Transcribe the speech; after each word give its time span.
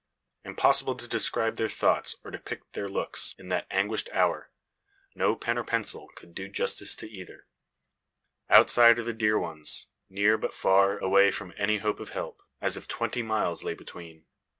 Impossible 0.43 0.95
to 0.95 1.07
describe 1.07 1.57
their 1.57 1.69
thoughts, 1.69 2.15
or 2.25 2.31
depict 2.31 2.73
their 2.73 2.89
looks, 2.89 3.35
in 3.37 3.49
that 3.49 3.67
anguished 3.69 4.09
hour. 4.11 4.49
No 5.13 5.35
pen, 5.35 5.59
or 5.59 5.63
pencil, 5.63 6.07
could 6.15 6.33
do 6.33 6.49
justice 6.49 6.95
to 6.95 7.07
either. 7.07 7.45
Outside 8.49 8.97
are 8.97 9.03
their 9.03 9.13
dear 9.13 9.37
ones; 9.37 9.85
near, 10.09 10.39
but 10.39 10.55
far 10.55 10.97
away 10.97 11.29
from 11.29 11.53
any 11.55 11.77
hope 11.77 11.99
of 11.99 12.09
help, 12.09 12.41
as 12.59 12.75
if 12.75 12.87
twenty 12.87 13.21
miles 13.21 13.63
lay 13.63 13.75
between. 13.75 14.25